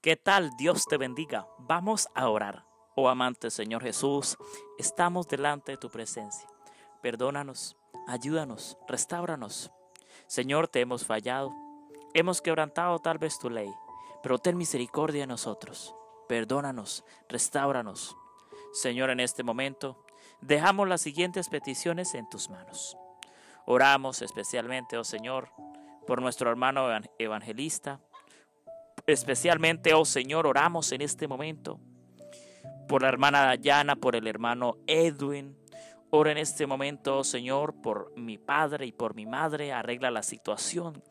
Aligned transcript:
¿Qué 0.00 0.14
tal? 0.14 0.56
Dios 0.56 0.84
te 0.86 0.96
bendiga. 0.96 1.48
Vamos 1.58 2.08
a 2.14 2.28
orar. 2.28 2.64
Oh 2.94 3.08
amante 3.08 3.50
Señor 3.50 3.82
Jesús, 3.82 4.36
estamos 4.78 5.26
delante 5.26 5.72
de 5.72 5.76
tu 5.76 5.90
presencia. 5.90 6.48
Perdónanos, 7.02 7.76
ayúdanos, 8.06 8.78
restauranos. 8.86 9.72
Señor, 10.28 10.68
te 10.68 10.80
hemos 10.80 11.04
fallado. 11.04 11.52
Hemos 12.14 12.40
quebrantado 12.40 13.00
tal 13.00 13.18
vez 13.18 13.40
tu 13.40 13.50
ley, 13.50 13.68
pero 14.22 14.38
ten 14.38 14.56
misericordia 14.56 15.22
de 15.22 15.26
nosotros. 15.26 15.96
Perdónanos, 16.28 17.04
restauranos. 17.28 18.16
Señor, 18.72 19.10
en 19.10 19.18
este 19.18 19.42
momento 19.42 20.04
dejamos 20.40 20.86
las 20.86 21.00
siguientes 21.00 21.48
peticiones 21.48 22.14
en 22.14 22.28
tus 22.28 22.50
manos. 22.50 22.96
Oramos 23.66 24.22
especialmente, 24.22 24.96
oh 24.96 25.02
Señor, 25.02 25.50
por 26.06 26.22
nuestro 26.22 26.50
hermano 26.50 26.88
evangelista, 27.18 28.00
Especialmente, 29.08 29.94
oh 29.94 30.04
Señor, 30.04 30.46
oramos 30.46 30.92
en 30.92 31.00
este 31.00 31.26
momento 31.26 31.80
por 32.86 33.00
la 33.00 33.08
hermana 33.08 33.46
Dayana, 33.46 33.96
por 33.96 34.14
el 34.14 34.26
hermano 34.26 34.76
Edwin. 34.86 35.56
Ora 36.10 36.32
en 36.32 36.36
este 36.36 36.66
momento, 36.66 37.16
oh 37.16 37.24
Señor, 37.24 37.80
por 37.80 38.12
mi 38.18 38.36
padre 38.36 38.84
y 38.84 38.92
por 38.92 39.14
mi 39.14 39.24
madre. 39.24 39.72
Arregla 39.72 40.10
la 40.10 40.22
situación 40.22 41.02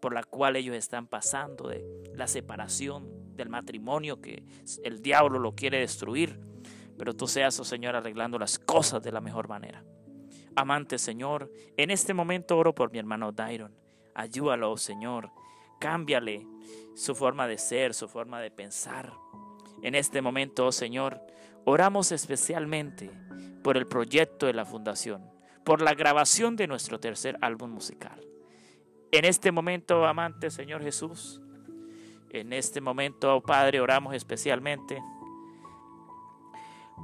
por 0.00 0.12
la 0.12 0.24
cual 0.24 0.56
ellos 0.56 0.74
están 0.74 1.06
pasando, 1.06 1.68
de 1.68 1.84
la 2.16 2.26
separación 2.26 3.36
del 3.36 3.50
matrimonio 3.50 4.20
que 4.20 4.42
el 4.82 5.00
diablo 5.00 5.38
lo 5.38 5.54
quiere 5.54 5.78
destruir. 5.78 6.40
Pero 6.98 7.14
tú 7.14 7.28
seas, 7.28 7.60
oh 7.60 7.64
Señor, 7.64 7.94
arreglando 7.94 8.36
las 8.36 8.58
cosas 8.58 9.00
de 9.04 9.12
la 9.12 9.20
mejor 9.20 9.46
manera. 9.46 9.84
Amante 10.56 10.98
Señor, 10.98 11.52
en 11.76 11.92
este 11.92 12.14
momento 12.14 12.58
oro 12.58 12.74
por 12.74 12.90
mi 12.90 12.98
hermano 12.98 13.30
Dairon. 13.30 13.78
Ayúdalo, 14.12 14.72
oh 14.72 14.76
Señor. 14.76 15.30
Cámbiale 15.84 16.46
su 16.94 17.14
forma 17.14 17.46
de 17.46 17.58
ser, 17.58 17.92
su 17.92 18.08
forma 18.08 18.40
de 18.40 18.50
pensar. 18.50 19.12
En 19.82 19.94
este 19.94 20.22
momento, 20.22 20.64
oh 20.64 20.72
Señor, 20.72 21.20
oramos 21.66 22.10
especialmente 22.10 23.10
por 23.62 23.76
el 23.76 23.86
proyecto 23.86 24.46
de 24.46 24.54
la 24.54 24.64
Fundación, 24.64 25.30
por 25.62 25.82
la 25.82 25.92
grabación 25.92 26.56
de 26.56 26.68
nuestro 26.68 27.00
tercer 27.00 27.36
álbum 27.42 27.70
musical. 27.70 28.18
En 29.12 29.26
este 29.26 29.52
momento, 29.52 30.06
amante 30.06 30.50
Señor 30.50 30.82
Jesús, 30.82 31.42
en 32.30 32.54
este 32.54 32.80
momento, 32.80 33.36
oh 33.36 33.42
Padre, 33.42 33.82
oramos 33.82 34.14
especialmente 34.14 35.02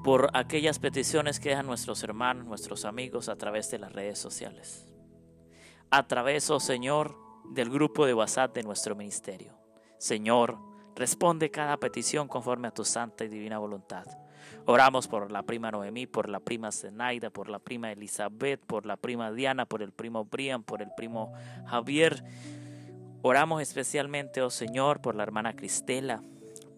por 0.02 0.30
aquellas 0.32 0.78
peticiones 0.78 1.38
que 1.38 1.50
dejan 1.50 1.66
nuestros 1.66 2.02
hermanos, 2.02 2.46
nuestros 2.46 2.86
amigos 2.86 3.28
a 3.28 3.36
través 3.36 3.70
de 3.70 3.78
las 3.78 3.92
redes 3.92 4.18
sociales. 4.18 4.90
A 5.90 6.08
través, 6.08 6.48
oh 6.48 6.60
Señor, 6.60 7.29
del 7.50 7.70
grupo 7.70 8.06
de 8.06 8.14
WhatsApp 8.14 8.54
de 8.54 8.62
nuestro 8.62 8.94
ministerio. 8.94 9.58
Señor, 9.98 10.58
responde 10.94 11.50
cada 11.50 11.76
petición 11.76 12.28
conforme 12.28 12.68
a 12.68 12.74
tu 12.74 12.84
santa 12.84 13.24
y 13.24 13.28
divina 13.28 13.58
voluntad. 13.58 14.06
Oramos 14.66 15.08
por 15.08 15.30
la 15.30 15.42
prima 15.42 15.70
Noemí, 15.70 16.06
por 16.06 16.28
la 16.28 16.40
prima 16.40 16.70
Zenaida, 16.70 17.30
por 17.30 17.48
la 17.48 17.58
prima 17.58 17.92
Elizabeth, 17.92 18.64
por 18.64 18.86
la 18.86 18.96
prima 18.96 19.32
Diana, 19.32 19.66
por 19.66 19.82
el 19.82 19.92
primo 19.92 20.24
Brian, 20.24 20.62
por 20.62 20.82
el 20.82 20.90
primo 20.96 21.32
Javier. 21.66 22.22
Oramos 23.22 23.62
especialmente, 23.62 24.42
oh 24.42 24.50
Señor, 24.50 25.00
por 25.00 25.14
la 25.14 25.22
hermana 25.22 25.54
Cristela, 25.54 26.22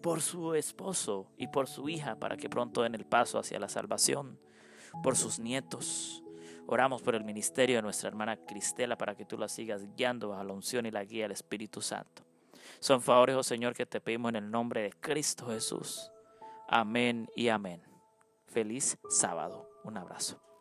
por 0.01 0.21
su 0.21 0.55
esposo 0.55 1.27
y 1.37 1.47
por 1.47 1.67
su 1.67 1.87
hija, 1.89 2.15
para 2.15 2.37
que 2.37 2.49
pronto 2.49 2.81
den 2.81 2.95
el 2.95 3.05
paso 3.05 3.39
hacia 3.39 3.59
la 3.59 3.69
salvación, 3.69 4.39
por 5.01 5.15
sus 5.15 5.39
nietos, 5.39 6.22
Oramos 6.67 7.01
por 7.01 7.15
el 7.15 7.23
ministerio 7.23 7.77
de 7.77 7.81
nuestra 7.81 8.09
hermana 8.09 8.37
Cristela 8.37 8.97
para 8.97 9.15
que 9.15 9.25
tú 9.25 9.37
la 9.37 9.47
sigas 9.47 9.85
guiando 9.95 10.33
a 10.33 10.43
la 10.43 10.53
unción 10.53 10.85
y 10.85 10.91
la 10.91 11.03
guía 11.03 11.23
del 11.23 11.33
Espíritu 11.33 11.81
Santo. 11.81 12.23
Son 12.79 13.01
favores, 13.01 13.35
oh 13.35 13.43
Señor, 13.43 13.73
que 13.73 13.85
te 13.85 14.01
pedimos 14.01 14.29
en 14.29 14.37
el 14.37 14.51
nombre 14.51 14.83
de 14.83 14.91
Cristo 14.91 15.47
Jesús. 15.47 16.11
Amén 16.67 17.29
y 17.35 17.49
amén. 17.49 17.81
Feliz 18.47 18.97
sábado. 19.09 19.69
Un 19.83 19.97
abrazo. 19.97 20.52